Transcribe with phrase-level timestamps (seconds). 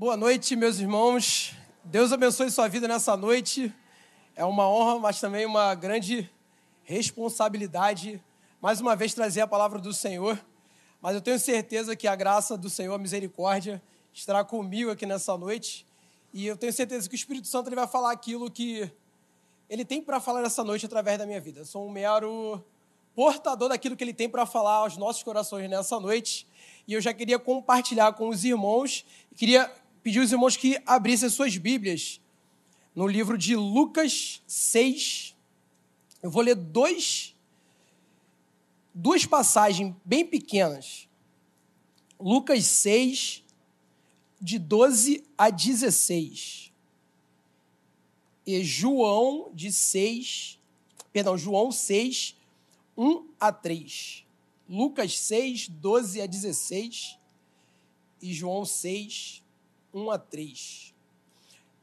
[0.00, 1.56] Boa noite, meus irmãos.
[1.82, 3.74] Deus abençoe sua vida nessa noite.
[4.36, 6.30] É uma honra, mas também uma grande
[6.84, 8.22] responsabilidade,
[8.60, 10.40] mais uma vez, trazer a palavra do Senhor.
[11.02, 13.82] Mas eu tenho certeza que a graça do Senhor, a misericórdia,
[14.12, 15.84] estará comigo aqui nessa noite.
[16.32, 18.88] E eu tenho certeza que o Espírito Santo ele vai falar aquilo que
[19.68, 21.62] ele tem para falar nessa noite através da minha vida.
[21.62, 22.64] Eu sou um mero
[23.16, 26.46] portador daquilo que ele tem para falar aos nossos corações nessa noite.
[26.86, 29.04] E eu já queria compartilhar com os irmãos,
[29.34, 29.68] queria
[30.08, 32.18] pedir aos irmãos que abrissem as suas Bíblias
[32.94, 35.36] no livro de Lucas 6.
[36.22, 37.36] Eu vou ler dois,
[38.94, 41.06] duas passagens bem pequenas.
[42.18, 43.44] Lucas 6,
[44.40, 46.72] de 12 a 16.
[48.46, 50.58] E João de 6,
[51.12, 52.34] perdão, João 6,
[52.96, 54.24] 1 a 3.
[54.66, 57.18] Lucas 6, 12 a 16
[58.22, 59.42] e João 6,
[59.92, 60.94] 1 a 3.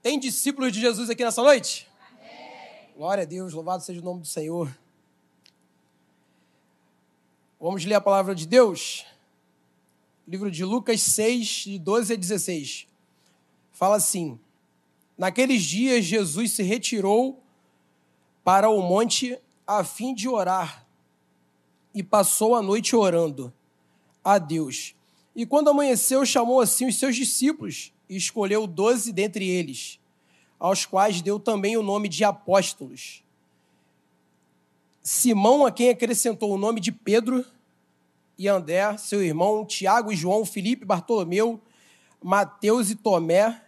[0.01, 1.87] Tem discípulos de Jesus aqui nessa noite?
[2.11, 2.89] Amém.
[2.95, 4.75] Glória a Deus, louvado seja o nome do Senhor.
[7.59, 9.05] Vamos ler a palavra de Deus?
[10.27, 12.87] Livro de Lucas 6, de 12 a 16.
[13.71, 14.39] Fala assim:
[15.17, 17.41] Naqueles dias, Jesus se retirou
[18.43, 20.85] para o monte a fim de orar
[21.93, 23.51] e passou a noite orando
[24.23, 24.93] a Deus.
[25.35, 29.99] E quando amanheceu, chamou assim os seus discípulos e escolheu doze dentre eles,
[30.59, 33.23] aos quais deu também o nome de apóstolos.
[35.01, 37.45] Simão, a quem acrescentou o nome de Pedro,
[38.37, 41.61] e André, seu irmão, Tiago e João, Felipe, Bartolomeu,
[42.21, 43.63] Mateus e Tomé,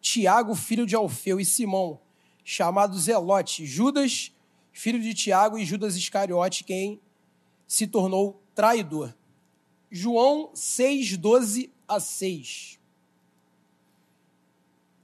[0.00, 2.00] Tiago, filho de Alfeu, e Simão,
[2.44, 4.32] chamado Zelote, Judas,
[4.72, 7.00] filho de Tiago, e Judas Iscariote, quem
[7.68, 9.14] se tornou traidor.
[9.90, 12.79] João 6, 12 a 6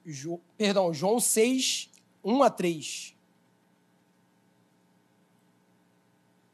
[0.07, 1.91] jo, perdão, João 6,
[2.23, 3.15] 1 a 3.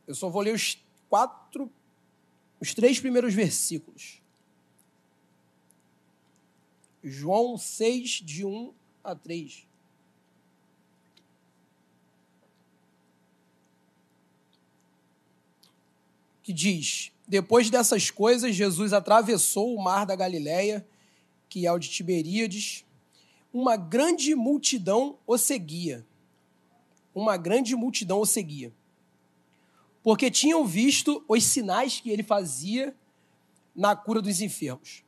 [0.07, 1.71] Eu só vou ler os quatro,
[2.59, 4.21] os três primeiros versículos.
[7.05, 8.73] João 6, de 1
[9.05, 9.67] a 3.
[16.43, 20.87] Que diz: Depois dessas coisas, Jesus atravessou o mar da Galileia,
[21.49, 22.85] que é o de Tiberíades
[23.53, 26.07] uma grande multidão o seguia.
[27.15, 28.73] Uma grande multidão o seguia.
[30.03, 32.95] Porque tinham visto os sinais que ele fazia
[33.75, 35.05] na cura dos enfermos.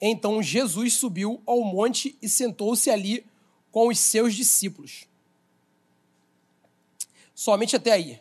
[0.00, 3.26] Então Jesus subiu ao monte e sentou-se ali
[3.70, 5.06] com os seus discípulos.
[7.34, 8.20] Somente até aí.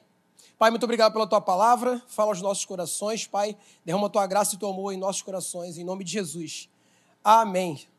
[0.57, 2.01] Pai, muito obrigado pela tua palavra.
[2.07, 3.57] Fala aos nossos corações, Pai.
[3.83, 6.69] Derrama tua graça e teu amor em nossos corações, em nome de Jesus.
[7.23, 7.90] Amém.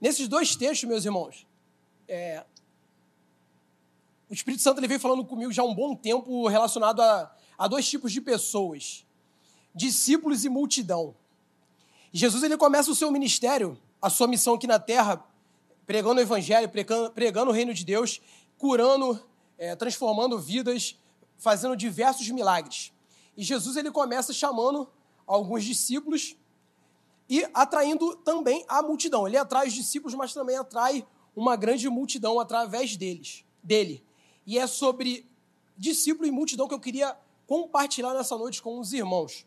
[0.00, 1.46] Nesses dois textos, meus irmãos,
[2.08, 2.44] é,
[4.28, 7.68] o Espírito Santo ele veio falando comigo já há um bom tempo relacionado a, a
[7.68, 9.04] dois tipos de pessoas:
[9.74, 11.14] discípulos e multidão.
[12.12, 15.22] Jesus ele começa o seu ministério, a sua missão aqui na terra,
[15.86, 18.20] pregando o evangelho, pregando, pregando o reino de Deus,
[18.56, 19.22] curando,
[19.58, 20.96] é, transformando vidas,
[21.36, 22.92] fazendo diversos milagres.
[23.36, 24.88] E Jesus ele começa chamando
[25.26, 26.36] alguns discípulos
[27.30, 29.26] e atraindo também a multidão.
[29.26, 34.04] Ele atrai os discípulos, mas também atrai uma grande multidão através deles, dele.
[34.44, 35.24] E é sobre
[35.78, 39.46] discípulo e multidão que eu queria compartilhar nessa noite com os irmãos.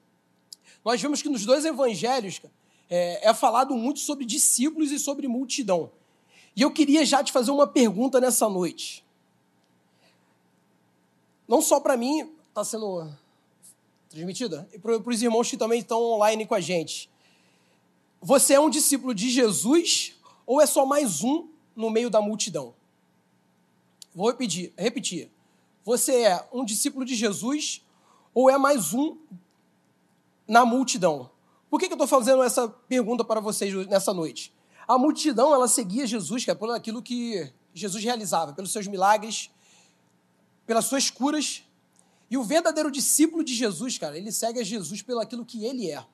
[0.83, 2.41] Nós vemos que nos dois evangelhos
[2.89, 5.91] é, é falado muito sobre discípulos e sobre multidão.
[6.55, 9.05] E eu queria já te fazer uma pergunta nessa noite.
[11.45, 13.11] Não só para mim, está sendo
[14.09, 17.11] transmitida, e para os irmãos que também estão online com a gente.
[18.25, 22.73] Você é um discípulo de Jesus ou é só mais um no meio da multidão?
[24.15, 25.29] Vou repetir, repetir.
[25.83, 27.85] Você é um discípulo de Jesus
[28.33, 29.17] ou é mais um
[30.47, 31.29] na multidão?
[31.69, 34.53] Por que, que eu estou fazendo essa pergunta para vocês nessa noite?
[34.87, 39.51] A multidão, ela seguia Jesus, que é por aquilo que Jesus realizava, pelos seus milagres,
[40.65, 41.61] pelas suas curas.
[42.31, 45.91] E o verdadeiro discípulo de Jesus, cara, ele segue a Jesus pelo aquilo que ele
[45.91, 46.05] é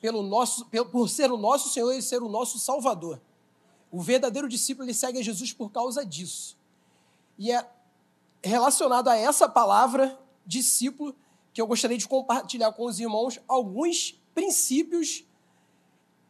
[0.00, 3.20] pelo nosso, por ser o nosso Senhor e ser o nosso Salvador.
[3.90, 6.56] O verdadeiro discípulo ele segue a Jesus por causa disso.
[7.38, 7.68] E é
[8.42, 11.14] relacionado a essa palavra discípulo
[11.52, 15.24] que eu gostaria de compartilhar com os irmãos alguns princípios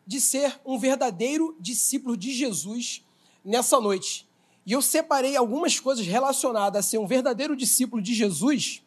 [0.06, 3.05] de ser um verdadeiro discípulo de Jesus
[3.44, 4.28] nessa noite.
[4.66, 8.82] E eu separei algumas coisas relacionadas a ser um verdadeiro discípulo de Jesus.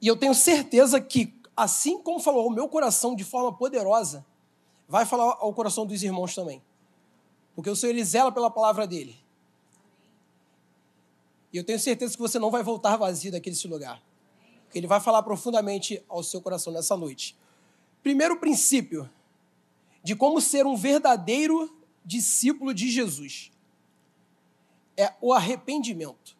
[0.00, 1.26] E eu tenho certeza que
[1.56, 4.24] assim como falou o meu coração de forma poderosa,
[4.88, 6.62] vai falar ao coração dos irmãos também.
[7.54, 9.16] Porque o Senhor ele zela pela palavra dele.
[11.52, 14.02] E eu tenho certeza que você não vai voltar vazio daquele lugar.
[14.64, 17.36] Porque ele vai falar profundamente ao seu coração nessa noite.
[18.02, 19.08] Primeiro princípio
[20.02, 21.74] de como ser um verdadeiro
[22.04, 23.50] discípulo de Jesus
[24.96, 26.35] é o arrependimento.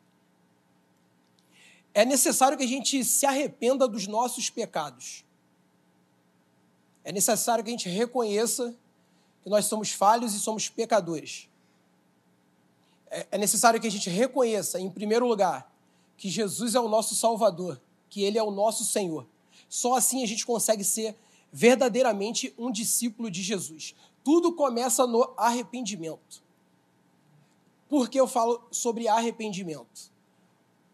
[1.97, 5.25] É necessário que a gente se arrependa dos nossos pecados.
[7.03, 8.77] É necessário que a gente reconheça
[9.43, 11.49] que nós somos falhos e somos pecadores.
[13.11, 15.75] É, é necessário que a gente reconheça, em primeiro lugar,
[16.19, 19.27] que Jesus é o nosso Salvador, que Ele é o nosso Senhor.
[19.67, 21.17] Só assim a gente consegue ser
[21.51, 23.95] verdadeiramente um discípulo de Jesus.
[24.23, 26.43] Tudo começa no arrependimento.
[27.89, 30.15] Por que eu falo sobre arrependimento?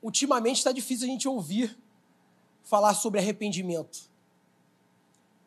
[0.02, 1.78] Ultimamente está difícil a gente ouvir
[2.64, 4.10] falar sobre arrependimento.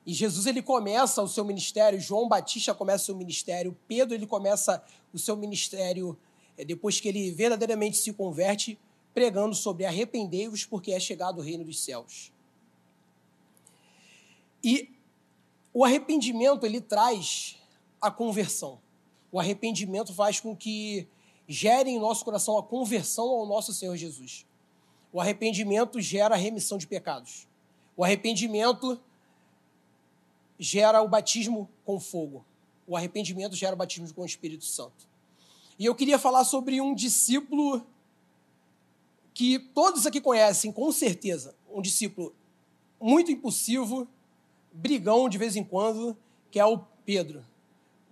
[0.05, 4.27] E Jesus ele começa o seu ministério, João Batista começa o seu ministério, Pedro ele
[4.27, 6.17] começa o seu ministério
[6.57, 8.77] é, depois que ele verdadeiramente se converte,
[9.13, 12.31] pregando sobre arrependei-vos porque é chegado o reino dos céus.
[14.63, 14.89] E
[15.73, 17.57] o arrependimento ele traz
[17.99, 18.79] a conversão.
[19.31, 21.07] O arrependimento faz com que
[21.47, 24.45] gere em nosso coração a conversão ao nosso Senhor Jesus.
[25.11, 27.47] O arrependimento gera a remissão de pecados.
[27.95, 28.99] O arrependimento
[30.59, 32.45] gera o batismo com fogo.
[32.87, 35.07] O arrependimento gera o batismo com o Espírito Santo.
[35.77, 37.85] E eu queria falar sobre um discípulo
[39.33, 41.55] que todos aqui conhecem, com certeza.
[41.69, 42.33] Um discípulo
[42.99, 44.07] muito impulsivo,
[44.71, 46.17] brigão de vez em quando,
[46.49, 47.45] que é o Pedro.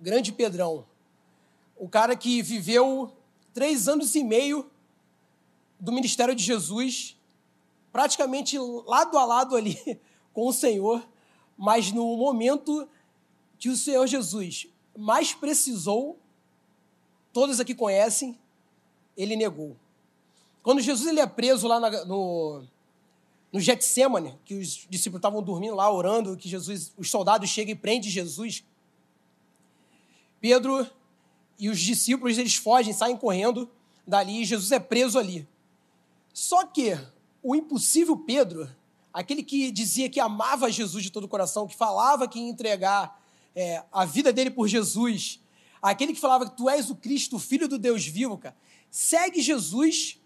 [0.01, 0.85] Grande Pedrão.
[1.77, 3.11] O cara que viveu
[3.53, 4.69] três anos e meio
[5.79, 7.17] do ministério de Jesus,
[7.91, 9.77] praticamente lado a lado ali
[10.33, 11.05] com o Senhor,
[11.57, 12.87] mas no momento
[13.59, 14.67] que o Senhor Jesus
[14.97, 16.17] mais precisou,
[17.31, 18.37] todos aqui conhecem,
[19.15, 19.75] ele negou.
[20.61, 22.63] Quando Jesus ele é preso lá no,
[23.51, 27.75] no Getsemane, que os discípulos estavam dormindo lá, orando, que Jesus, os soldados chegam e
[27.75, 28.63] prendem Jesus,
[30.39, 30.87] Pedro
[31.63, 33.69] e os discípulos eles fogem, saem correndo
[34.05, 35.47] dali e Jesus é preso ali.
[36.33, 36.99] Só que
[37.41, 38.69] o impossível Pedro,
[39.13, 43.17] aquele que dizia que amava Jesus de todo o coração, que falava que ia entregar
[43.55, 45.39] é, a vida dele por Jesus,
[45.81, 48.57] aquele que falava que tu és o Cristo, o Filho do Deus vivo, cara,
[48.91, 50.19] segue Jesus,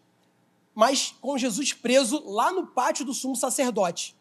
[0.74, 4.16] mas com Jesus preso lá no pátio do sumo sacerdote,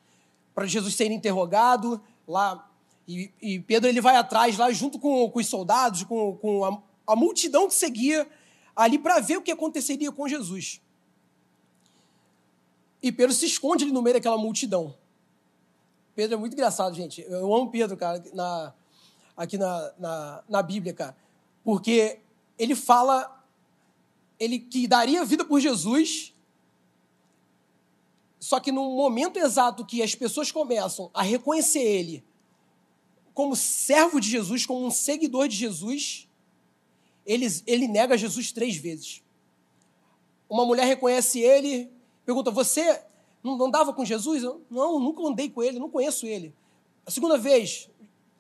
[0.55, 1.99] para Jesus ser interrogado
[2.29, 2.71] lá.
[3.09, 6.83] E, e, Pedro ele vai atrás lá junto com, com os soldados, com, com a,
[7.07, 8.29] a multidão que seguia
[8.75, 10.81] ali para ver o que aconteceria com Jesus.
[13.03, 14.95] E Pedro se esconde ali no meio daquela multidão.
[16.15, 17.21] Pedro é muito engraçado, gente.
[17.29, 18.75] Eu amo Pedro, cara, na,
[19.37, 21.17] aqui na, na, na Bíblia, cara.
[21.63, 22.21] Porque
[22.59, 23.45] ele fala
[24.39, 26.35] ele que daria vida por Jesus,
[28.39, 32.25] só que no momento exato que as pessoas começam a reconhecer ele
[33.35, 36.26] como servo de Jesus, como um seguidor de Jesus,
[37.27, 39.23] ele, ele nega Jesus três vezes.
[40.49, 41.91] Uma mulher reconhece ele,
[42.27, 43.01] Pergunta, você
[43.41, 44.43] não andava com Jesus?
[44.43, 46.53] Eu, não, nunca andei com ele, não conheço ele.
[47.07, 47.89] A segunda vez,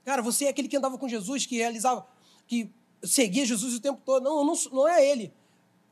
[0.05, 2.05] cara, você é aquele que andava com Jesus, que realizava,
[2.49, 2.69] que
[3.05, 4.25] seguia Jesus o tempo todo.
[4.25, 5.32] Não, não, não é ele.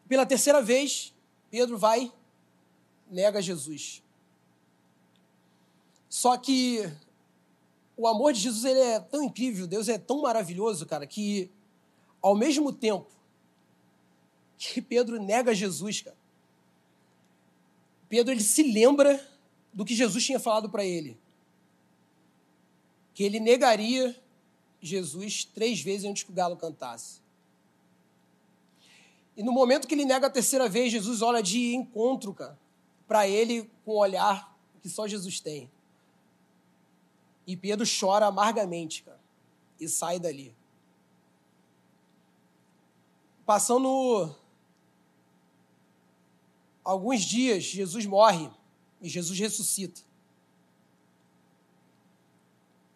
[0.08, 1.14] Pela terceira vez,
[1.52, 2.12] Pedro vai,
[3.08, 4.02] nega Jesus.
[6.08, 6.92] Só que
[7.96, 11.48] o amor de Jesus ele é tão incrível, Deus é tão maravilhoso, cara, que
[12.24, 13.06] ao mesmo tempo
[14.56, 16.16] que Pedro nega Jesus, cara,
[18.08, 19.22] Pedro ele se lembra
[19.74, 21.18] do que Jesus tinha falado para ele.
[23.12, 24.18] Que ele negaria
[24.80, 27.20] Jesus três vezes antes que o galo cantasse.
[29.36, 32.34] E no momento que ele nega a terceira vez, Jesus olha de encontro,
[33.06, 35.70] para ele com o olhar que só Jesus tem.
[37.46, 39.20] E Pedro chora amargamente, cara,
[39.78, 40.56] e sai dali.
[43.46, 44.34] Passando
[46.82, 48.50] alguns dias, Jesus morre
[49.00, 50.00] e Jesus ressuscita.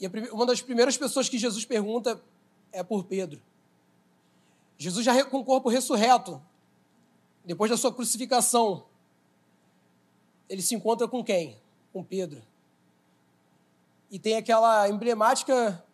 [0.00, 2.22] E uma das primeiras pessoas que Jesus pergunta
[2.72, 3.40] é por Pedro.
[4.78, 6.40] Jesus já com o corpo ressurreto,
[7.44, 8.86] depois da sua crucificação,
[10.48, 11.58] ele se encontra com quem?
[11.92, 12.42] Com Pedro.
[14.10, 15.84] E tem aquela emblemática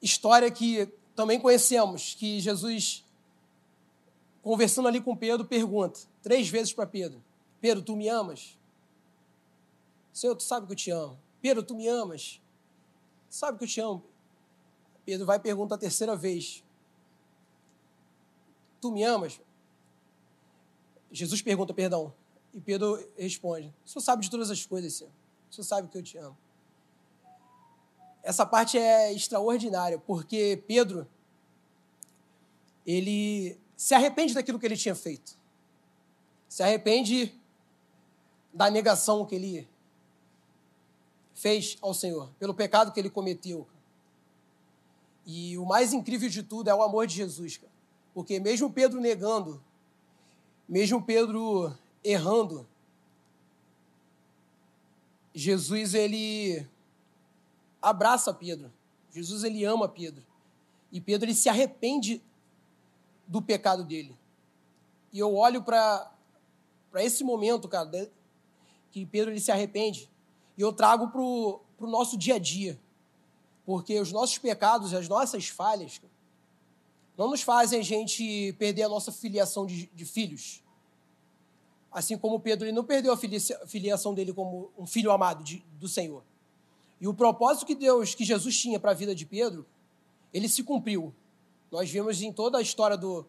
[0.00, 0.88] história que
[1.18, 3.04] também conhecemos, que Jesus
[4.40, 7.20] conversando ali com Pedro, pergunta três vezes para Pedro:
[7.60, 8.56] Pedro, tu me amas?
[10.12, 11.18] Senhor, tu sabe que eu te amo.
[11.42, 12.40] Pedro, tu me amas?
[13.28, 14.04] Sabe que eu te amo.
[15.04, 16.62] Pedro vai e pergunta a terceira vez:
[18.80, 19.40] Tu me amas?
[21.10, 22.14] Jesus pergunta, perdão.
[22.54, 25.10] E Pedro responde: O senhor sabe de todas as coisas, Senhor.
[25.50, 26.38] O senhor sabe que eu te amo.
[28.28, 31.08] Essa parte é extraordinária, porque Pedro,
[32.86, 35.34] ele se arrepende daquilo que ele tinha feito.
[36.46, 37.34] Se arrepende
[38.52, 39.66] da negação que ele
[41.32, 43.66] fez ao Senhor, pelo pecado que ele cometeu.
[45.24, 47.72] E o mais incrível de tudo é o amor de Jesus, cara.
[48.12, 49.58] Porque mesmo Pedro negando,
[50.68, 52.68] mesmo Pedro errando,
[55.32, 56.68] Jesus ele
[57.80, 58.72] abraça Pedro.
[59.12, 60.24] Jesus ele ama Pedro.
[60.90, 62.22] E Pedro ele se arrepende
[63.26, 64.16] do pecado dele.
[65.12, 66.10] E eu olho para
[66.96, 68.10] esse momento, cara,
[68.90, 70.10] que Pedro ele se arrepende,
[70.56, 72.78] e eu trago para o nosso dia a dia.
[73.64, 76.00] Porque os nossos pecados, as nossas falhas,
[77.16, 80.62] não nos fazem a gente perder a nossa filiação de, de filhos.
[81.90, 83.16] Assim como Pedro ele não perdeu a
[83.66, 86.22] filiação dele como um filho amado de, do Senhor.
[87.00, 89.64] E o propósito que Deus, que Jesus tinha para a vida de Pedro,
[90.32, 91.14] ele se cumpriu.
[91.70, 93.24] Nós vimos em toda a história do,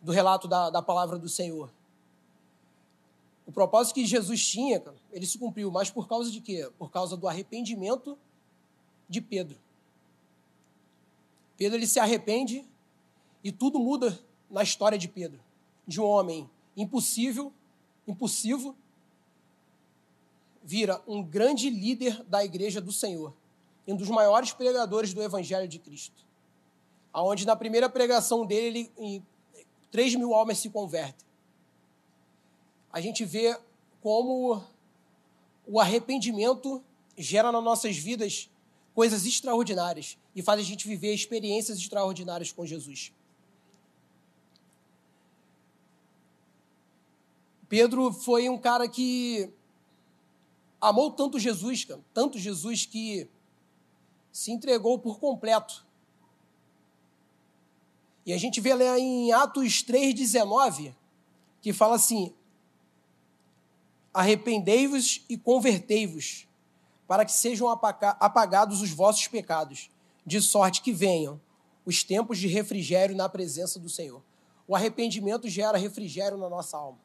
[0.00, 1.70] do relato da, da palavra do Senhor.
[3.46, 6.70] O propósito que Jesus tinha, ele se cumpriu, mas por causa de quê?
[6.78, 8.16] Por causa do arrependimento
[9.08, 9.58] de Pedro.
[11.56, 12.64] Pedro ele se arrepende
[13.42, 14.18] e tudo muda
[14.48, 15.40] na história de Pedro,
[15.86, 17.52] de um homem impossível,
[18.06, 18.76] impulsivo,
[20.62, 23.34] vira um grande líder da igreja do Senhor,
[23.86, 26.24] um dos maiores pregadores do Evangelho de Cristo.
[27.12, 29.22] Aonde na primeira pregação dele, ele,
[29.90, 31.26] 3 mil almas se convertem.
[32.92, 33.58] A gente vê
[34.00, 34.62] como
[35.66, 36.82] o arrependimento
[37.16, 38.50] gera nas nossas vidas
[38.94, 43.12] coisas extraordinárias e faz a gente viver experiências extraordinárias com Jesus.
[47.68, 49.50] Pedro foi um cara que
[50.82, 53.28] amou tanto Jesus, tanto Jesus que
[54.32, 55.86] se entregou por completo.
[58.26, 60.92] E a gente vê lá em Atos 3,19,
[61.60, 62.34] que fala assim:
[64.12, 66.48] Arrependei-vos e convertei-vos,
[67.06, 69.88] para que sejam apagados os vossos pecados,
[70.26, 71.40] de sorte que venham
[71.84, 74.22] os tempos de refrigério na presença do Senhor.
[74.66, 76.98] O arrependimento gera refrigério na nossa alma.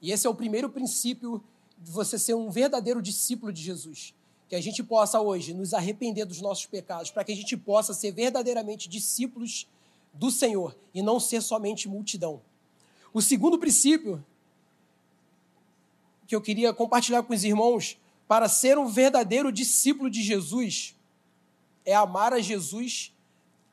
[0.00, 1.42] E esse é o primeiro princípio
[1.78, 4.14] de você ser um verdadeiro discípulo de Jesus.
[4.48, 7.94] Que a gente possa hoje nos arrepender dos nossos pecados, para que a gente possa
[7.94, 9.66] ser verdadeiramente discípulos
[10.12, 12.40] do Senhor e não ser somente multidão.
[13.12, 14.24] O segundo princípio
[16.26, 20.94] que eu queria compartilhar com os irmãos para ser um verdadeiro discípulo de Jesus
[21.84, 23.14] é amar a Jesus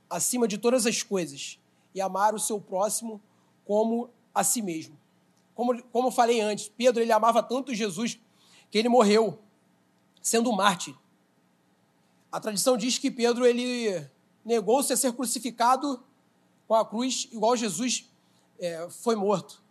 [0.10, 1.60] acima de todas as coisas
[1.94, 3.22] e amar o seu próximo
[3.66, 4.98] como a si mesmo.
[5.56, 8.20] Como, como falei antes, Pedro ele amava tanto Jesus
[8.70, 9.40] que ele morreu
[10.22, 10.94] sendo um mártir.
[12.32, 14.06] A tradição diz que Pedro ele
[14.44, 16.04] negou-se a ser crucificado
[16.68, 18.12] com a cruz, igual Jesus
[18.60, 19.64] é, foi morto.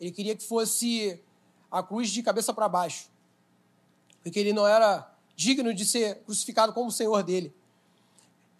[0.00, 1.22] Ele queria que fosse
[1.70, 3.08] a cruz de cabeça para baixo,
[4.22, 7.54] porque ele não era digno de ser crucificado como o Senhor dele.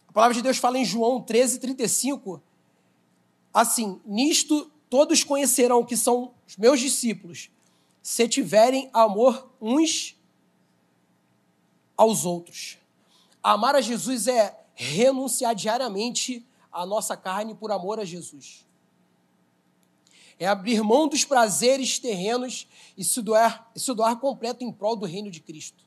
[0.08, 2.42] A palavra de Deus fala em João 13, 35,
[3.52, 7.49] assim: Nisto todos conhecerão que são os meus discípulos,
[8.02, 10.16] se tiverem amor uns
[11.97, 12.76] aos outros.
[13.40, 18.66] Amar a Jesus é renunciar diariamente à nossa carne por amor a Jesus.
[20.40, 22.66] É abrir mão dos prazeres terrenos
[22.99, 25.85] e se doar, se doar completo em prol do reino de Cristo.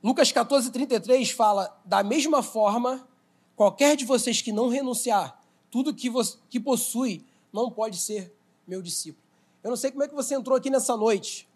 [0.00, 3.08] Lucas 14, 33 fala: Da mesma forma,
[3.56, 6.08] qualquer de vocês que não renunciar tudo que,
[6.48, 8.32] que possui não pode ser
[8.66, 9.24] meu discípulo.
[9.64, 11.48] Eu não sei como é que você entrou aqui nessa noite.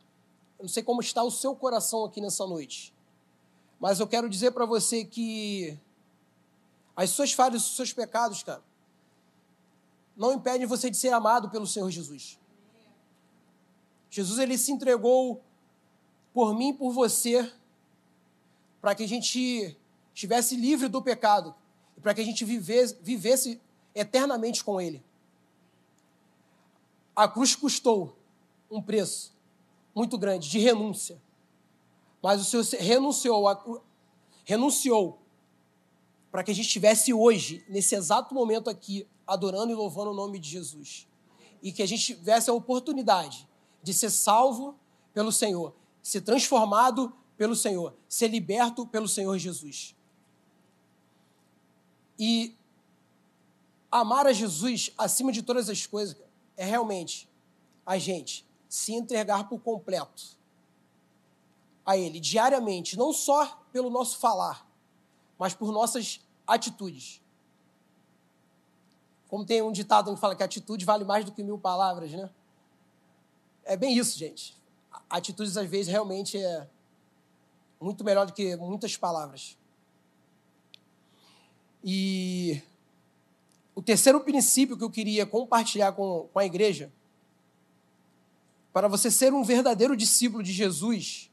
[0.58, 2.92] Eu não sei como está o seu coração aqui nessa noite.
[3.78, 5.78] Mas eu quero dizer para você que
[6.96, 8.62] as suas falhas, os seus pecados, cara,
[10.16, 12.38] não impedem você de ser amado pelo Senhor Jesus.
[14.10, 15.42] Jesus ele se entregou
[16.32, 17.50] por mim, por você,
[18.80, 19.76] para que a gente
[20.14, 21.54] estivesse livre do pecado,
[22.02, 23.60] para que a gente vivesse, vivesse
[23.94, 25.02] eternamente com Ele.
[27.20, 28.16] A cruz custou
[28.70, 29.34] um preço
[29.94, 31.20] muito grande de renúncia.
[32.22, 33.82] Mas o Senhor renunciou,
[34.42, 35.18] renunciou
[36.32, 40.38] para que a gente estivesse hoje, nesse exato momento aqui, adorando e louvando o nome
[40.38, 41.06] de Jesus.
[41.62, 43.46] E que a gente tivesse a oportunidade
[43.82, 44.74] de ser salvo
[45.12, 49.94] pelo Senhor, ser transformado pelo Senhor, ser liberto pelo Senhor Jesus.
[52.18, 52.56] E
[53.92, 56.16] amar a Jesus acima de todas as coisas
[56.60, 57.26] é realmente
[57.86, 60.38] a gente se entregar por completo
[61.86, 64.68] a Ele diariamente, não só pelo nosso falar,
[65.38, 67.22] mas por nossas atitudes.
[69.26, 72.28] Como tem um ditado que fala que atitude vale mais do que mil palavras, né?
[73.64, 74.54] É bem isso, gente.
[75.08, 76.68] Atitudes, às vezes, realmente é
[77.80, 79.56] muito melhor do que muitas palavras.
[81.82, 82.62] E
[83.74, 86.92] o terceiro princípio que eu queria compartilhar com, com a igreja,
[88.72, 91.30] para você ser um verdadeiro discípulo de Jesus,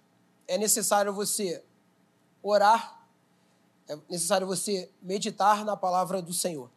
[0.48, 1.64] é necessário você
[2.42, 3.06] orar,
[3.88, 6.70] é necessário você meditar na palavra do Senhor.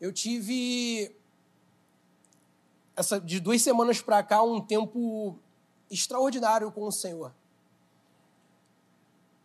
[0.00, 1.14] Eu tive
[2.96, 5.38] essa de duas semanas para cá um tempo
[5.90, 7.34] extraordinário com o Senhor.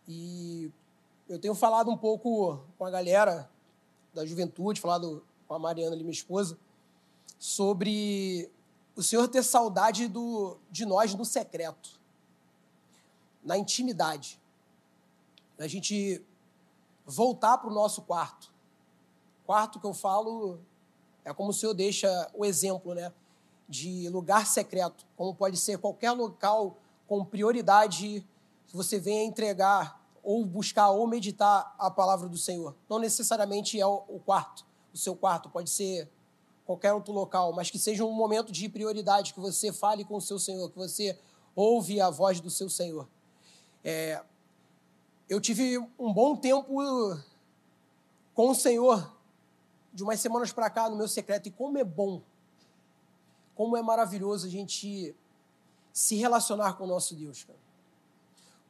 [0.06, 0.70] E
[1.28, 3.48] eu tenho falado um pouco com a galera
[4.12, 6.58] da juventude, falado com a Mariana, ali, minha esposa,
[7.38, 8.50] sobre
[8.94, 11.98] o Senhor ter saudade do, de nós no secreto,
[13.42, 14.40] na intimidade.
[15.58, 16.22] A gente
[17.06, 18.52] voltar para o nosso quarto.
[19.44, 20.60] Quarto que eu falo
[21.24, 23.12] é como o Senhor deixa o exemplo, né?
[23.68, 26.76] De lugar secreto, como pode ser qualquer local
[27.06, 28.26] com prioridade
[28.66, 29.99] que você venha entregar
[30.30, 32.76] ou buscar ou meditar a palavra do Senhor.
[32.88, 36.08] Não necessariamente é o quarto, o seu quarto, pode ser
[36.64, 40.20] qualquer outro local, mas que seja um momento de prioridade, que você fale com o
[40.20, 41.18] seu Senhor, que você
[41.56, 43.08] ouve a voz do seu Senhor.
[43.82, 44.22] É,
[45.28, 46.80] eu tive um bom tempo
[48.32, 49.12] com o Senhor,
[49.92, 52.22] de umas semanas para cá, no meu secreto, e como é bom,
[53.56, 55.12] como é maravilhoso a gente
[55.92, 57.69] se relacionar com o nosso Deus, cara.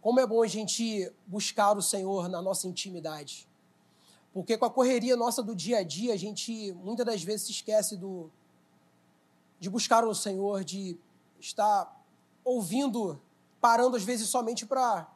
[0.00, 3.46] Como é bom a gente buscar o Senhor na nossa intimidade.
[4.32, 7.52] Porque com a correria nossa do dia a dia, a gente muitas das vezes se
[7.52, 8.30] esquece do,
[9.58, 10.98] de buscar o Senhor, de
[11.38, 12.00] estar
[12.44, 13.20] ouvindo,
[13.60, 15.06] parando às vezes somente para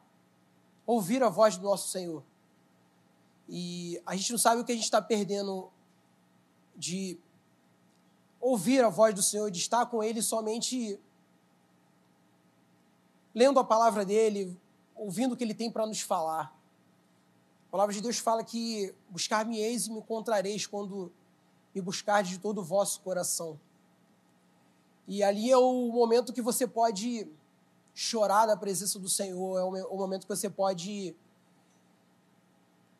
[0.85, 2.23] ouvir a voz do nosso Senhor.
[3.47, 5.71] E a gente não sabe o que a gente está perdendo
[6.75, 7.17] de
[8.39, 10.99] ouvir a voz do Senhor, de estar com Ele somente
[13.33, 14.57] lendo a palavra dele,
[14.95, 16.55] ouvindo o que ele tem para nos falar.
[17.67, 21.11] A palavra de Deus fala que buscar-me-eis e me encontrareis quando
[21.73, 23.59] me buscardes de todo o vosso coração.
[25.07, 27.27] E ali é o momento que você pode
[27.93, 31.15] chorar na presença do Senhor, é o momento que você pode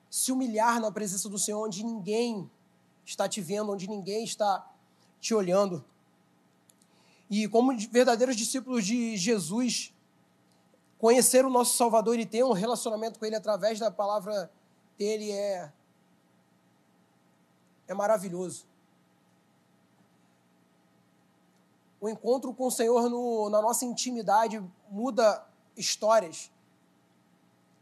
[0.10, 2.50] se humilhar na presença do Senhor, onde ninguém
[3.06, 4.70] está te vendo, onde ninguém está
[5.20, 5.84] te olhando.
[7.30, 9.94] E como verdadeiros discípulos de Jesus,
[10.98, 14.52] Conhecer o nosso Salvador e ter um relacionamento com Ele através da palavra
[14.98, 15.72] dele é,
[17.88, 18.66] é maravilhoso.
[22.00, 26.52] O encontro com o Senhor no, na nossa intimidade muda histórias,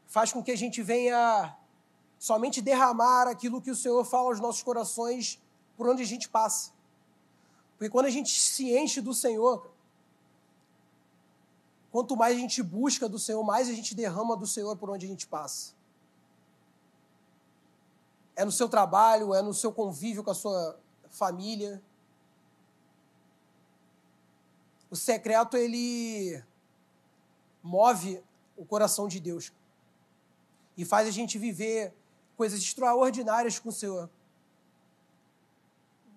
[0.07, 1.55] faz com que a gente venha
[2.17, 5.41] somente derramar aquilo que o Senhor fala aos nossos corações
[5.75, 6.71] por onde a gente passa.
[7.77, 9.72] Porque quando a gente se enche do Senhor,
[11.93, 15.05] Quanto mais a gente busca do Senhor, mais a gente derrama do Senhor por onde
[15.05, 15.75] a gente passa.
[18.35, 20.75] É no seu trabalho, é no seu convívio com a sua
[21.07, 21.79] família.
[24.89, 26.43] O secreto, ele
[27.61, 28.23] move
[28.57, 29.53] o coração de Deus
[30.75, 31.93] e faz a gente viver
[32.35, 34.09] coisas extraordinárias com o Senhor.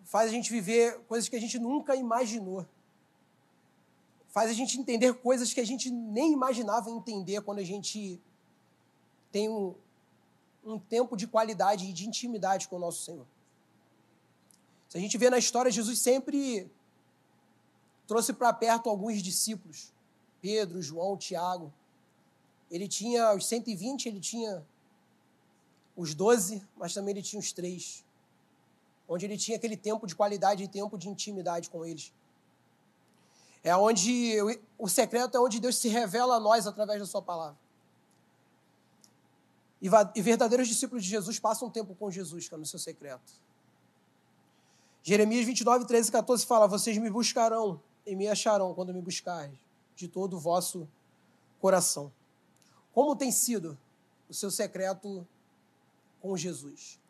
[0.05, 2.67] Faz a gente viver coisas que a gente nunca imaginou
[4.37, 8.20] faz a gente entender coisas que a gente nem imaginava entender quando a gente
[9.33, 9.75] tem um,
[10.62, 13.27] um tempo de qualidade e de intimidade com o nosso Senhor.
[14.90, 16.70] Se a gente vê na história, Jesus sempre
[18.07, 19.90] trouxe para perto alguns discípulos,
[20.42, 21.72] Pedro, João, Tiago.
[22.70, 24.62] Ele tinha os 120, ele tinha
[25.96, 28.05] os 12, mas também ele tinha os três,
[29.09, 32.12] onde ele tinha aquele tempo de qualidade e tempo de intimidade com eles.
[33.66, 34.37] É onde
[34.79, 37.59] o secreto é onde Deus se revela a nós através da sua palavra.
[39.83, 43.33] E verdadeiros discípulos de Jesus passam tempo com Jesus, é no seu secreto.
[45.02, 49.59] Jeremias 29, 13 e 14 fala: Vocês me buscarão e me acharão quando me buscarem
[49.96, 50.88] de todo o vosso
[51.61, 52.12] coração.
[52.92, 53.76] Como tem sido
[54.29, 55.26] o seu secreto
[56.20, 57.00] com Jesus?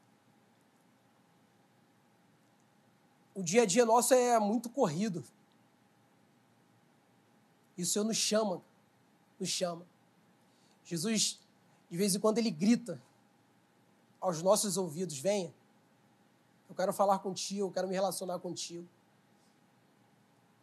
[3.35, 5.23] O dia a dia nosso é muito corrido.
[7.77, 8.63] E o Senhor nos chama,
[9.39, 9.87] nos chama.
[10.85, 11.41] Jesus,
[11.91, 13.01] de vez em quando, ele grita
[14.21, 15.53] aos nossos ouvidos: Venha,
[16.69, 18.89] eu quero falar contigo, eu quero me relacionar contigo.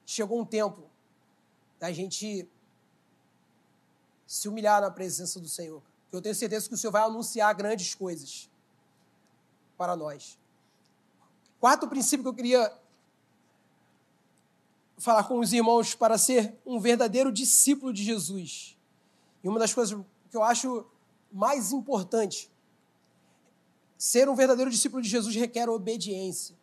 [0.05, 0.83] Chegou um tempo
[1.79, 2.47] da gente
[4.25, 5.81] se humilhar na presença do Senhor.
[6.11, 8.49] Eu tenho certeza que o Senhor vai anunciar grandes coisas
[9.77, 10.37] para nós.
[11.59, 12.82] Quarto princípio que eu queria
[15.03, 18.77] falar com os irmãos para ser um verdadeiro discípulo de Jesus.
[19.43, 19.99] E uma das coisas
[20.31, 20.85] que eu acho
[21.29, 22.49] mais importante,
[23.97, 26.55] ser um verdadeiro discípulo de Jesus requer obediência.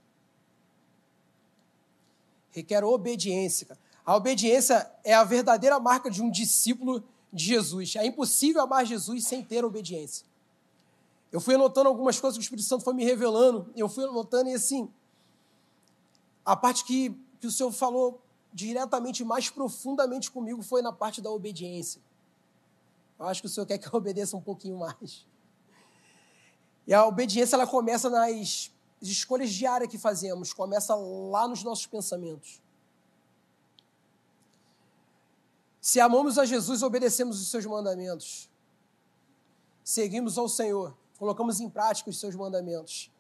[2.50, 3.78] Requer obediência.
[4.06, 7.94] A obediência é a verdadeira marca de um discípulo de Jesus.
[7.94, 10.24] É impossível amar Jesus sem ter obediência.
[11.30, 14.48] Eu fui anotando algumas coisas que o Espírito Santo foi me revelando, eu fui anotando
[14.48, 14.90] e assim,
[16.42, 18.20] a parte que, que o Senhor falou
[18.52, 22.00] diretamente, mais profundamente comigo, foi na parte da obediência.
[23.18, 25.26] Eu acho que o Senhor quer que eu obedeça um pouquinho mais.
[26.86, 32.60] E a obediência, ela começa nas escolhas diárias que fazemos, começa lá nos nossos pensamentos.
[35.80, 38.50] Se amamos a Jesus, obedecemos os seus mandamentos.
[39.82, 43.10] Seguimos ao Senhor, colocamos em prática os seus mandamentos.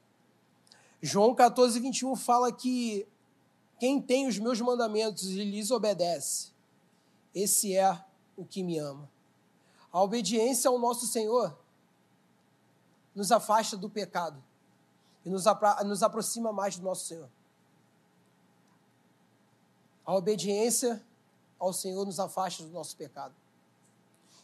[1.00, 3.06] João 14, 21 fala que
[3.80, 6.52] quem tem os meus mandamentos e lhes obedece,
[7.34, 8.04] esse é
[8.36, 9.10] o que me ama.
[9.90, 11.58] A obediência ao nosso Senhor
[13.14, 14.40] nos afasta do pecado
[15.24, 15.44] e nos,
[15.86, 17.30] nos aproxima mais do nosso Senhor.
[20.04, 21.02] A obediência
[21.58, 23.34] ao Senhor nos afasta do nosso pecado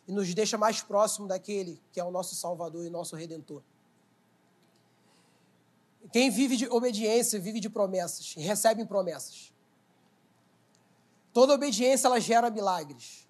[0.08, 3.62] e nos deixa mais próximo daquele que é o nosso Salvador e nosso Redentor.
[6.12, 9.52] Quem vive de obediência vive de promessas e recebe promessas.
[11.32, 13.26] Toda obediência ela gera milagres.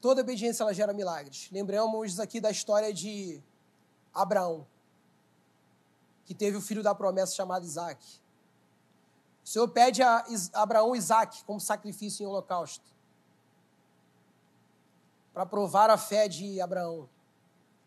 [0.00, 1.48] Toda obediência ela gera milagres.
[1.50, 3.42] Lembramos aqui da história de
[4.12, 4.66] Abraão,
[6.24, 8.04] que teve o filho da promessa chamado Isaac.
[9.44, 12.84] O Senhor pede a Abraão Isaac como sacrifício em holocausto.
[15.32, 17.08] Para provar a fé de Abraão.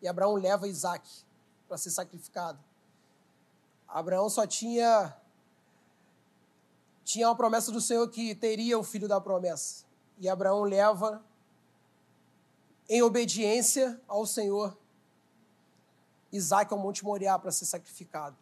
[0.02, 1.27] E Abraão leva Isaac
[1.68, 2.60] para ser sacrificado.
[3.88, 5.16] Abraão só tinha
[7.04, 9.86] tinha uma promessa do Senhor que teria o filho da promessa.
[10.20, 11.24] E Abraão leva
[12.90, 14.78] em obediência ao Senhor
[16.32, 18.36] Isaac ao Monte Moriá para ser sacrificado.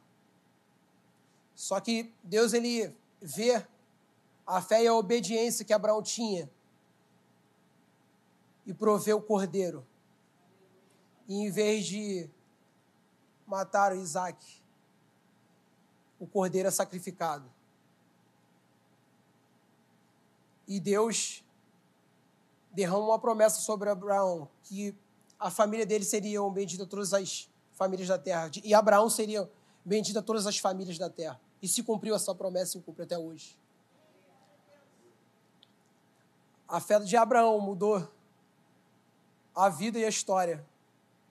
[1.54, 3.68] Só que Deus ele ver
[4.46, 6.50] a fé e a obediência que Abraão tinha
[8.66, 9.86] e prover o cordeiro.
[11.28, 12.30] E em vez de
[13.46, 14.64] matar Isaac,
[16.20, 17.50] o cordeiro é sacrificado.
[20.68, 21.44] E Deus
[22.72, 24.96] derrama uma promessa sobre Abraão, que
[25.40, 28.50] a família dele seria bendita todas as famílias da terra.
[28.64, 29.50] E Abraão seria
[29.84, 31.40] bendita todas as famílias da terra.
[31.62, 33.58] E se cumpriu essa promessa e cumpre até hoje.
[36.68, 38.12] A fé de Abraão mudou
[39.54, 40.66] a vida e a história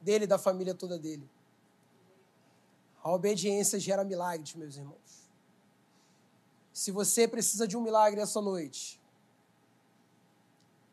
[0.01, 1.29] dele e da família toda dele.
[3.05, 5.31] A obediência gera milagres, meus irmãos.
[6.73, 8.99] Se você precisa de um milagre essa noite,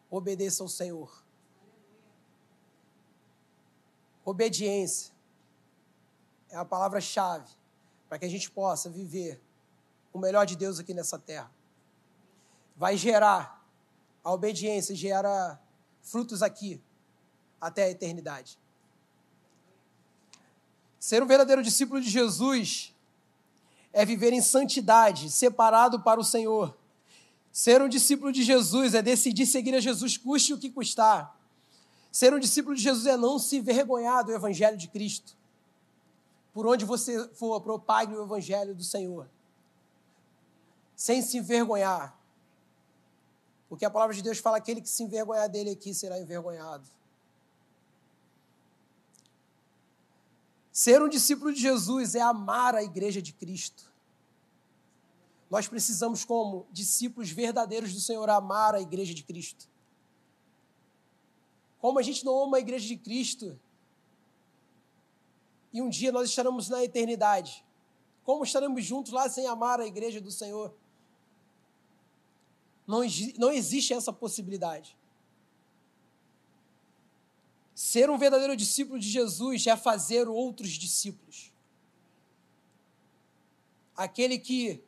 [0.10, 1.24] obedeça ao Senhor.
[4.26, 5.14] Obediência
[6.50, 7.50] é a palavra-chave
[8.10, 9.42] para que a gente possa viver
[10.12, 11.50] o melhor de Deus aqui nessa terra.
[12.76, 13.66] Vai gerar,
[14.22, 15.58] a obediência gera
[16.02, 16.84] frutos aqui
[17.60, 18.60] até a eternidade.
[21.02, 22.94] Ser um verdadeiro discípulo de Jesus
[23.92, 26.78] é viver em santidade, separado para o Senhor.
[27.52, 31.36] Ser um discípulo de Jesus é decidir seguir a Jesus, custe o que custar.
[32.12, 35.36] Ser um discípulo de Jesus é não se vergonhar do Evangelho de Cristo.
[36.54, 39.28] Por onde você for, propague o evangelho do Senhor.
[40.96, 42.16] Sem se envergonhar.
[43.68, 46.88] Porque a palavra de Deus fala que aquele que se envergonhar dele aqui será envergonhado.
[50.72, 53.92] Ser um discípulo de Jesus é amar a igreja de Cristo.
[55.50, 59.70] Nós precisamos, como discípulos verdadeiros do Senhor, amar a igreja de Cristo.
[61.78, 63.60] Como a gente não ama a igreja de Cristo,
[65.74, 67.66] e um dia nós estaremos na eternidade.
[68.24, 70.74] Como estaremos juntos lá sem amar a igreja do Senhor?
[72.86, 73.02] Não,
[73.38, 74.98] não existe essa possibilidade.
[77.82, 81.52] Ser um verdadeiro discípulo de Jesus é fazer outros discípulos.
[83.98, 84.84] Aquele que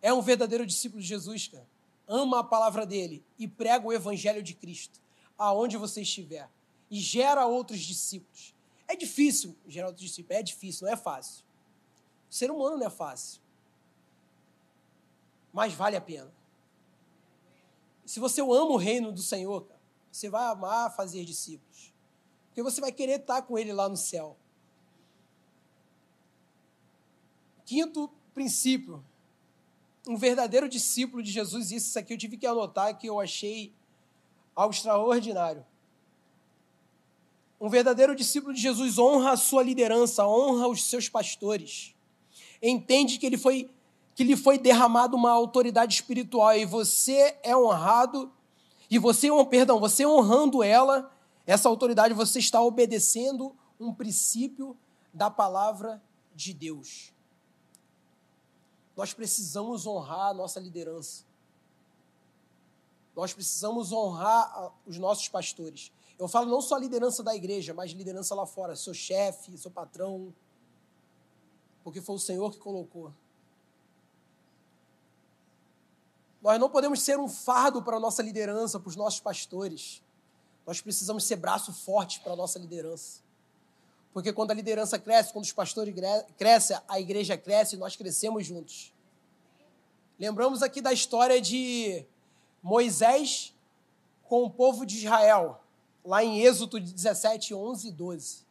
[0.00, 1.68] é um verdadeiro discípulo de Jesus, cara,
[2.06, 5.00] ama a palavra dele e prega o evangelho de Cristo.
[5.36, 6.48] aonde você estiver
[6.88, 8.54] e gera outros discípulos.
[8.86, 11.44] É difícil gerar outros discípulos, é difícil, não é fácil.
[12.30, 13.40] Ser humano não é fácil.
[15.52, 16.32] Mas vale a pena.
[18.06, 19.80] Se você ama o reino do Senhor, cara,
[20.12, 21.90] você vai amar fazer discípulos.
[22.50, 24.36] Porque você vai querer estar com ele lá no céu.
[27.64, 29.02] Quinto princípio.
[30.06, 33.72] Um verdadeiro discípulo de Jesus, isso aqui eu tive que anotar que eu achei
[34.54, 35.64] algo extraordinário.
[37.60, 41.94] Um verdadeiro discípulo de Jesus honra a sua liderança, honra os seus pastores.
[42.60, 43.70] Entende que ele foi
[44.14, 48.30] que lhe foi derramado uma autoridade espiritual e você é honrado
[48.90, 51.10] e você, perdão, você honrando ela,
[51.50, 54.76] essa autoridade você está obedecendo um princípio
[55.12, 56.00] da palavra
[56.32, 57.12] de Deus.
[58.96, 61.24] Nós precisamos honrar a nossa liderança.
[63.16, 65.90] Nós precisamos honrar os nossos pastores.
[66.16, 69.72] Eu falo não só a liderança da igreja, mas liderança lá fora, seu chefe, seu
[69.72, 70.32] patrão,
[71.82, 73.12] porque foi o Senhor que colocou.
[76.40, 80.00] Nós não podemos ser um fardo para a nossa liderança, para os nossos pastores.
[80.70, 83.22] Nós precisamos ser braço forte para a nossa liderança.
[84.12, 85.92] Porque quando a liderança cresce, quando os pastores
[86.38, 88.94] crescem, a igreja cresce e nós crescemos juntos.
[90.16, 92.06] Lembramos aqui da história de
[92.62, 93.52] Moisés
[94.22, 95.60] com o povo de Israel,
[96.04, 98.46] lá em Êxodo 17, 11 e 12.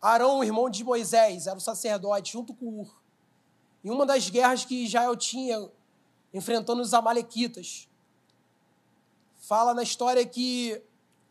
[0.00, 2.94] Arão, o irmão de Moisés, era o sacerdote, junto com Ur.
[3.84, 5.68] Em uma das guerras que Israel tinha,
[6.32, 7.88] enfrentando os Amalequitas,
[9.46, 10.82] fala na história que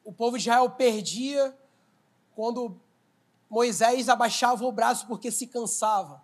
[0.04, 1.58] o povo de Israel perdia
[2.36, 2.80] quando
[3.50, 6.22] Moisés abaixava o braço porque se cansava.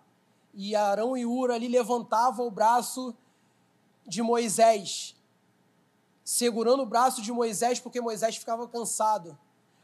[0.54, 3.14] E Arão e Ur ali levantavam o braço
[4.06, 5.16] de Moisés,
[6.24, 9.38] segurando o braço de Moisés porque Moisés ficava cansado,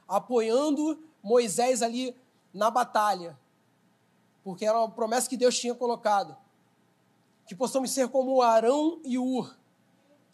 [0.09, 2.17] apoiando Moisés ali
[2.53, 3.39] na batalha,
[4.43, 6.37] porque era uma promessa que Deus tinha colocado.
[7.47, 9.57] Que possamos ser como Arão e Ur,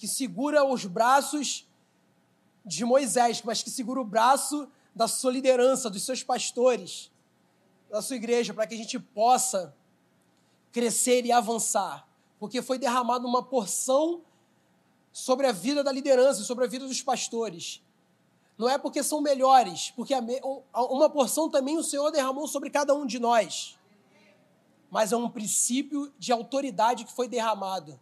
[0.02, 1.64] que segura os braços
[2.64, 7.08] de Moisés, mas que segura o braço da sua liderança, dos seus pastores,
[7.88, 9.72] da sua igreja, para que a gente possa
[10.72, 12.04] crescer e avançar,
[12.40, 14.22] porque foi derramada uma porção
[15.12, 17.80] sobre a vida da liderança, sobre a vida dos pastores.
[18.58, 20.14] Não é porque são melhores, porque
[20.74, 23.78] uma porção também o Senhor derramou sobre cada um de nós.
[24.90, 28.00] Mas é um princípio de autoridade que foi derramado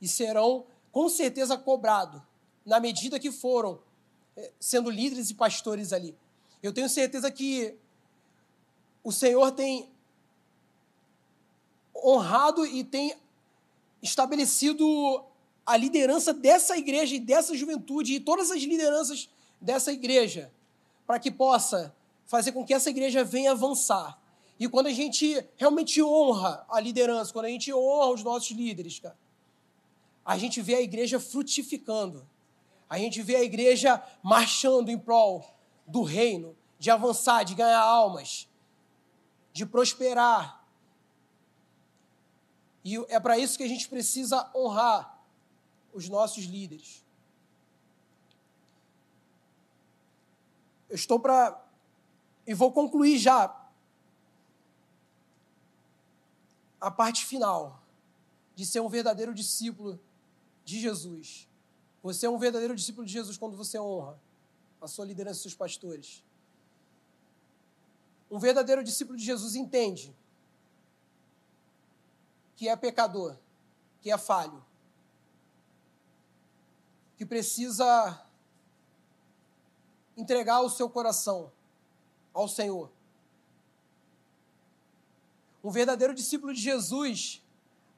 [0.00, 2.22] e serão com certeza cobrados
[2.64, 3.80] na medida que foram
[4.36, 6.16] eh, sendo líderes e pastores ali.
[6.62, 7.76] Eu tenho certeza que
[9.02, 9.90] o Senhor tem
[11.96, 13.12] honrado e tem
[14.00, 15.24] estabelecido
[15.66, 19.28] a liderança dessa igreja e dessa juventude e todas as lideranças
[19.60, 20.52] dessa igreja,
[21.08, 21.92] para que possa
[22.24, 24.16] fazer com que essa igreja venha avançar.
[24.60, 29.00] E quando a gente realmente honra a liderança, quando a gente honra os nossos líderes,
[29.00, 29.23] cara,
[30.24, 32.26] a gente vê a igreja frutificando.
[32.88, 35.44] A gente vê a igreja marchando em prol
[35.86, 38.48] do reino, de avançar, de ganhar almas,
[39.52, 40.64] de prosperar.
[42.84, 45.22] E é para isso que a gente precisa honrar
[45.92, 47.04] os nossos líderes.
[50.88, 51.62] Eu estou para.
[52.46, 53.64] E vou concluir já
[56.80, 57.82] a parte final
[58.54, 59.98] de ser um verdadeiro discípulo
[60.64, 61.48] de Jesus.
[62.02, 64.20] Você é um verdadeiro discípulo de Jesus quando você honra
[64.80, 66.22] a sua liderança e seus pastores.
[68.30, 70.14] Um verdadeiro discípulo de Jesus entende
[72.56, 73.36] que é pecador,
[74.00, 74.64] que é falho,
[77.16, 78.24] que precisa
[80.16, 81.50] entregar o seu coração
[82.32, 82.90] ao Senhor.
[85.62, 87.42] Um verdadeiro discípulo de Jesus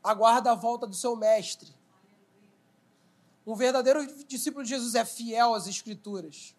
[0.02, 1.75] aguarda a volta do seu mestre.
[3.46, 6.56] Um verdadeiro discípulo de Jesus é fiel às Escrituras.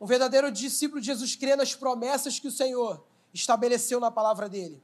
[0.00, 4.82] Um verdadeiro discípulo de Jesus crê nas promessas que o Senhor estabeleceu na palavra dele.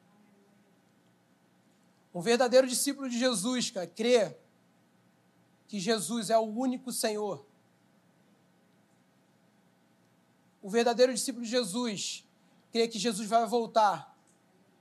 [2.15, 4.37] Um verdadeiro discípulo de Jesus, cara, crê
[5.67, 7.47] que Jesus é o único Senhor.
[10.63, 12.27] O verdadeiro discípulo de Jesus
[12.71, 14.15] crê que Jesus vai voltar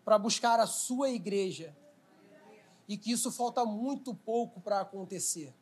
[0.03, 1.75] para buscar a sua igreja
[2.87, 5.53] e que isso falta muito pouco para acontecer.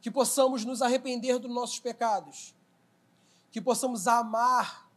[0.00, 2.54] Que possamos nos arrepender dos nossos pecados,
[3.50, 4.90] que possamos amar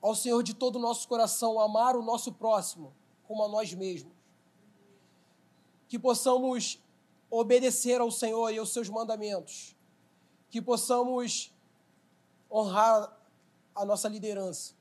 [0.00, 2.92] ao Senhor de todo o nosso coração, amar o nosso próximo
[3.26, 4.12] como a nós mesmos,
[5.88, 6.82] que possamos
[7.30, 9.76] obedecer ao Senhor e aos seus mandamentos,
[10.50, 11.54] que possamos
[12.50, 13.16] honrar
[13.74, 14.74] a nossa liderança.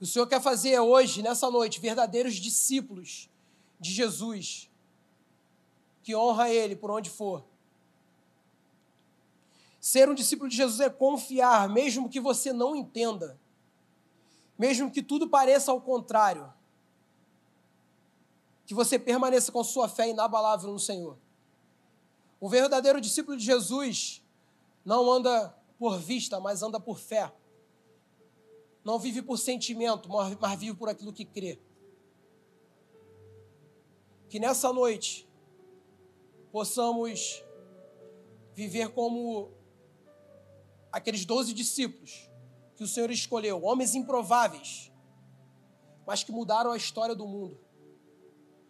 [0.00, 3.30] O Senhor quer fazer hoje, nessa noite, verdadeiros discípulos
[3.78, 4.70] de Jesus,
[6.02, 7.44] que honra Ele por onde for.
[9.80, 13.38] Ser um discípulo de Jesus é confiar, mesmo que você não entenda,
[14.58, 16.52] mesmo que tudo pareça ao contrário,
[18.66, 21.18] que você permaneça com sua fé inabalável no Senhor.
[22.40, 24.22] O verdadeiro discípulo de Jesus
[24.84, 27.32] não anda por vista, mas anda por fé.
[28.84, 31.58] Não vive por sentimento, mas vive por aquilo que crê.
[34.28, 35.26] Que nessa noite
[36.52, 37.42] possamos
[38.52, 39.50] viver como
[40.92, 42.30] aqueles doze discípulos
[42.76, 44.92] que o Senhor escolheu, homens improváveis,
[46.06, 47.58] mas que mudaram a história do mundo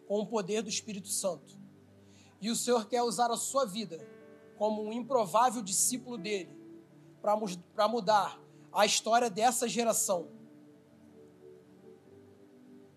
[0.07, 1.59] com o poder do Espírito Santo.
[2.39, 4.07] E o Senhor quer usar a sua vida
[4.57, 6.55] como um improvável discípulo dele
[7.21, 8.39] para mudar
[8.75, 10.27] a história dessa geração.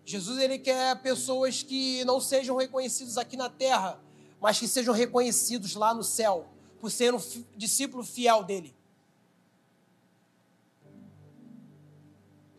[0.03, 4.01] Jesus ele quer pessoas que não sejam reconhecidos aqui na terra,
[4.41, 6.47] mas que sejam reconhecidos lá no céu,
[6.79, 7.19] por ser um
[7.55, 8.75] discípulo fiel dele.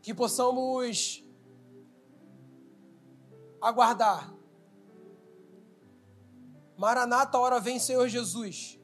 [0.00, 1.22] Que possamos
[3.61, 4.33] aguardar.
[6.76, 8.78] Maranata, hora vem, Senhor Jesus.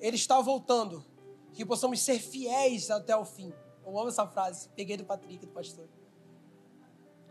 [0.00, 1.07] Ele está voltando.
[1.58, 3.52] Que possamos ser fiéis até o fim.
[3.84, 4.68] Eu amo essa frase.
[4.76, 5.88] Peguei do Patrick, do pastor.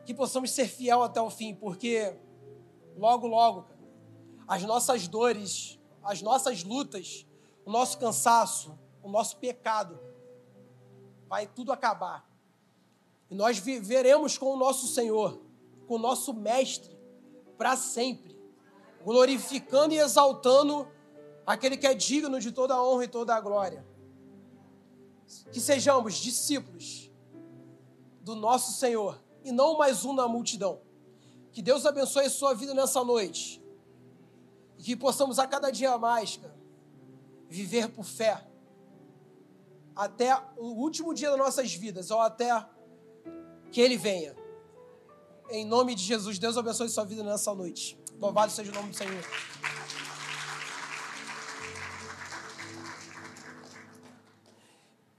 [0.05, 2.13] Que possamos ser fiel até o fim, porque
[2.97, 3.69] logo, logo,
[4.45, 7.25] as nossas dores, as nossas lutas,
[7.65, 9.97] o nosso cansaço, o nosso pecado,
[11.29, 12.29] vai tudo acabar.
[13.29, 15.41] E nós viveremos com o nosso Senhor,
[15.87, 16.99] com o nosso Mestre,
[17.57, 18.37] para sempre,
[19.05, 20.85] glorificando e exaltando
[21.45, 23.87] aquele que é digno de toda a honra e toda a glória.
[25.51, 27.11] Que sejamos discípulos
[28.21, 30.81] do nosso Senhor e não mais um na multidão.
[31.51, 33.63] Que Deus abençoe a sua vida nessa noite.
[34.77, 36.55] E que possamos a cada dia mais, cara,
[37.49, 38.45] viver por fé.
[39.95, 42.63] Até o último dia das nossas vidas, ou até
[43.71, 44.35] que Ele venha.
[45.49, 47.97] Em nome de Jesus, Deus abençoe sua vida nessa noite.
[48.19, 49.23] Louvado seja o nome do Senhor.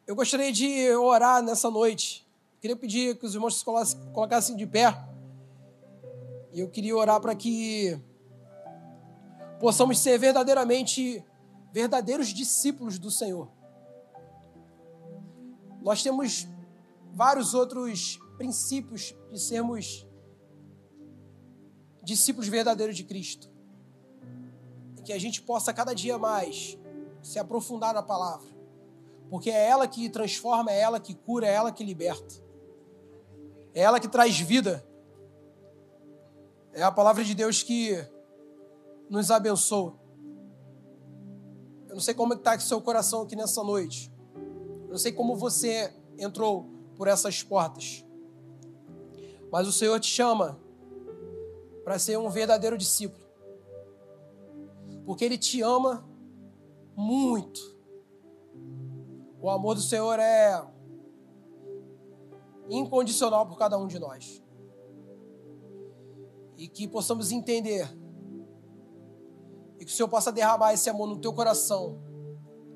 [0.09, 2.27] Eu gostaria de orar nessa noite.
[2.63, 3.65] Queria pedir que os irmãos se
[4.15, 4.87] colocassem de pé.
[6.51, 8.01] E eu queria orar para que
[9.61, 11.23] possamos ser verdadeiramente
[11.75, 13.51] verdadeiros discípulos do Senhor.
[15.83, 16.49] Nós temos
[17.13, 20.07] vários outros princípios de sermos
[22.03, 23.51] discípulos verdadeiros de Cristo.
[25.05, 26.79] Que a gente possa cada dia mais
[27.23, 28.58] se aprofundar na palavra.
[29.31, 32.35] Porque é ela que transforma, é ela que cura, é ela que liberta.
[33.75, 34.85] É ela que traz vida.
[36.73, 37.97] É a palavra de Deus que
[39.09, 39.95] nos abençoa.
[41.89, 44.13] Eu não sei como está o seu coração aqui nessa noite.
[44.85, 48.05] Eu não sei como você entrou por essas portas.
[49.51, 50.61] Mas o Senhor te chama
[51.85, 53.27] para ser um verdadeiro discípulo.
[55.07, 56.07] Porque Ele te ama
[56.95, 57.78] muito.
[59.41, 60.63] O amor do Senhor é
[62.69, 64.43] incondicional por cada um de nós.
[66.57, 67.89] E que possamos entender
[69.79, 71.99] e que o Senhor possa derramar esse amor no teu coração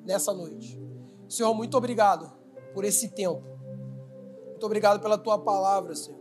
[0.04, 0.80] nessa noite.
[1.28, 2.32] Senhor, muito obrigado
[2.72, 3.42] por esse tempo.
[4.50, 6.20] Muito obrigado pela tua palavra, Senhor.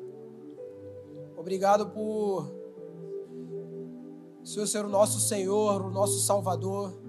[1.38, 2.52] Obrigado por
[4.44, 7.01] Senhor ser o nosso Senhor, o nosso Salvador.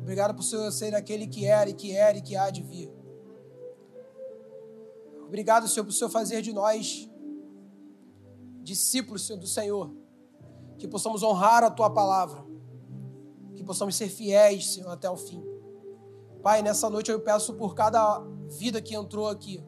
[0.00, 2.92] Obrigado por Senhor ser aquele que era e que era e que há de vir.
[5.26, 7.08] Obrigado, Senhor, por Senhor fazer de nós
[8.62, 9.94] discípulos Senhor, do Senhor.
[10.78, 12.44] Que possamos honrar a Tua palavra.
[13.54, 15.44] Que possamos ser fiéis, Senhor, até o fim.
[16.42, 19.62] Pai, nessa noite eu peço por cada vida que entrou aqui.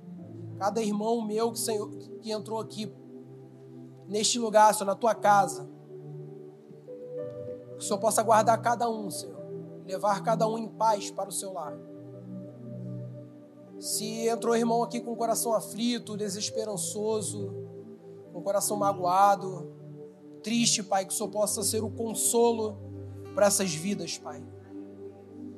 [0.58, 1.90] Cada irmão meu que, Senhor,
[2.20, 2.92] que entrou aqui.
[4.08, 5.70] Neste lugar, Senhor, na Tua casa.
[7.76, 9.31] Que o Senhor possa guardar cada um, Senhor
[9.86, 11.76] levar cada um em paz para o seu lar.
[13.78, 17.52] Se entrou irmão aqui com o coração aflito, desesperançoso,
[18.32, 19.72] com o coração magoado,
[20.42, 22.76] triste, Pai, que o Senhor possa ser o consolo
[23.34, 24.42] para essas vidas, Pai.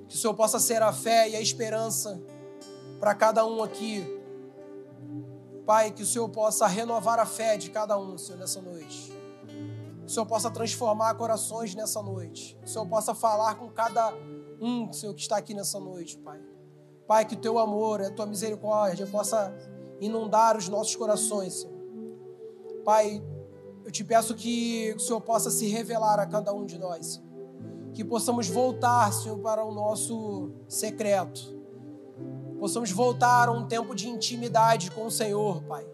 [0.09, 2.21] Que o Senhor possa ser a fé e a esperança
[2.99, 4.05] para cada um aqui.
[5.67, 9.24] Pai, que o Senhor possa renovar a fé de cada um, Senhor, nessa noite.
[10.07, 12.59] O Senhor possa transformar corações nessa noite.
[12.63, 14.13] O Senhor possa falar com cada
[14.61, 16.41] um, Senhor, que está aqui nessa noite, Pai.
[17.07, 19.55] Pai, que o teu amor, a tua misericórdia possa
[20.01, 21.75] inundar os nossos corações, Senhor.
[22.85, 23.23] Pai,
[23.85, 27.23] eu te peço que o Senhor possa se revelar a cada um de nós.
[27.95, 31.55] Que possamos voltar, Senhor, para o nosso secreto.
[32.59, 35.87] Possamos voltar a um tempo de intimidade com o Senhor, Pai.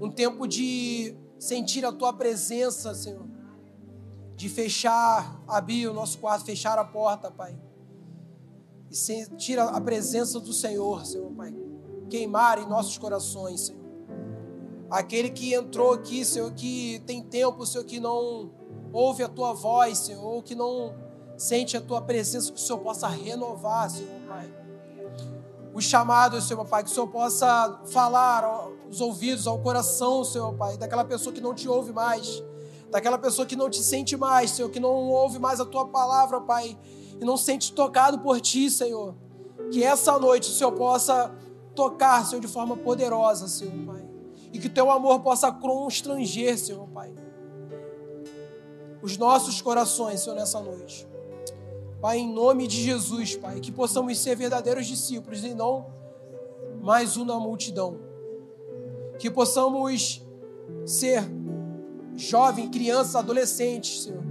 [0.00, 3.37] Um tempo de sentir a tua presença, Senhor.
[4.38, 7.58] De fechar, abrir o nosso quarto, fechar a porta, Pai.
[8.88, 11.52] E sentir a presença do Senhor, Senhor, Pai.
[12.08, 13.82] Queimar em nossos corações, Senhor.
[14.88, 18.52] Aquele que entrou aqui, Senhor, que tem tempo, Senhor, que não
[18.92, 20.94] ouve a tua voz, Senhor, ou que não
[21.36, 24.54] sente a tua presença, que o Senhor possa renovar, Senhor, Pai.
[25.74, 30.76] O chamado, Senhor, Pai, que o Senhor possa falar aos ouvidos, ao coração, Senhor, Pai,
[30.76, 32.40] daquela pessoa que não te ouve mais,
[32.90, 36.40] daquela pessoa que não te sente mais, Senhor, que não ouve mais a tua palavra,
[36.40, 36.78] Pai,
[37.20, 39.14] e não sente tocado por ti, Senhor.
[39.70, 41.34] Que essa noite o Senhor possa
[41.74, 44.08] tocar, Senhor, de forma poderosa, Senhor, Pai
[44.52, 47.12] e que teu amor possa constranger, Senhor Pai,
[49.02, 51.06] os nossos corações, Senhor, nessa noite.
[52.00, 55.86] Pai, em nome de Jesus, Pai, que possamos ser verdadeiros discípulos e não
[56.80, 57.98] mais um na multidão.
[59.18, 60.24] Que possamos
[60.86, 61.28] ser
[62.18, 64.22] jovens, crianças, adolescentes, Senhor,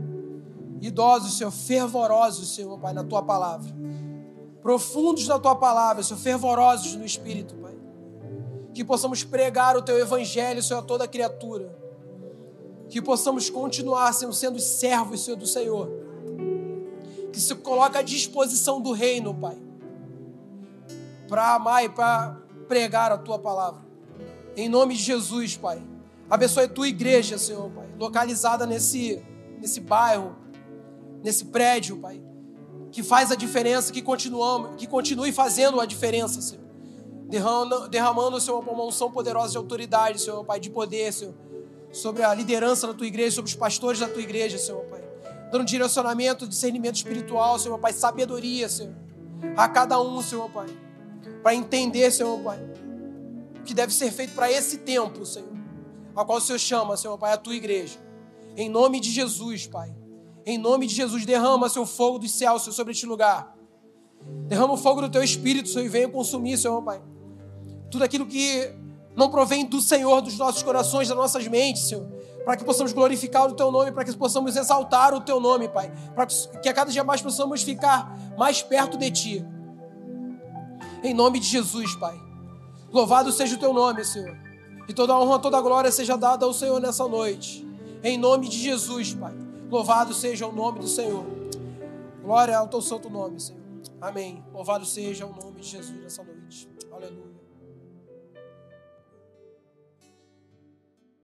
[0.82, 3.76] idosos, Senhor, fervorosos, Senhor, Pai, na tua palavra.
[4.62, 7.68] Profundos na tua palavra, Senhor, fervorosos no Espírito, Pai
[8.78, 11.76] que possamos pregar o teu evangelho, Senhor, a toda criatura.
[12.88, 15.90] Que possamos continuar Senhor, sendo servos, Senhor, do Senhor.
[17.34, 19.58] Que se coloque à disposição do reino, Pai.
[21.28, 23.82] Para amar e para pregar a tua palavra.
[24.56, 25.82] Em nome de Jesus, Pai.
[26.30, 27.88] Abençoe a tua igreja, Senhor, Pai.
[27.98, 29.24] Localizada nesse,
[29.60, 30.36] nesse bairro,
[31.24, 32.22] nesse prédio, Pai.
[32.92, 36.68] Que faz a diferença, que, continuamos, que continue fazendo a diferença, Senhor
[37.28, 41.34] derramando, derramando Senhor, uma unção poderosa de autoridade, Senhor Pai, de poder, Senhor,
[41.92, 45.04] sobre a liderança da tua igreja, sobre os pastores da tua igreja, Senhor Pai.
[45.52, 48.96] Dando direcionamento, discernimento espiritual, Senhor Pai, sabedoria, Senhor,
[49.56, 50.68] a cada um, Senhor Pai,
[51.44, 52.60] para entender, Senhor Pai,
[53.60, 55.50] o que deve ser feito para esse tempo, Senhor,
[56.22, 58.00] a qual o Senhor chama, Senhor Pai, a tua igreja.
[58.56, 59.96] Em nome de Jesus, Pai.
[60.46, 63.56] Em nome de Jesus, derrama seu fogo dos céus, Senhor, sobre este lugar.
[64.48, 67.02] Derrama o fogo do teu espírito, Senhor, e venha consumir, Senhor Pai
[67.90, 68.74] tudo aquilo que
[69.16, 72.06] não provém do Senhor, dos nossos corações, das nossas mentes, Senhor.
[72.46, 75.92] Para que possamos glorificar o Teu nome, para que possamos exaltar o Teu nome, Pai.
[76.16, 79.46] Para que a cada dia mais possamos ficar mais perto de Ti.
[81.04, 82.18] Em nome de Jesus, Pai.
[82.92, 84.47] Louvado seja o Teu nome, Senhor.
[84.88, 87.68] E toda a honra, toda a glória seja dada ao Senhor nessa noite.
[88.04, 89.34] Em nome de Jesus, Pai.
[89.70, 91.26] Louvado seja o nome do Senhor.
[92.22, 93.62] Glória ao Teu santo nome, Senhor.
[94.00, 94.44] Amém.
[94.54, 96.37] Louvado seja o nome de Jesus nessa noite.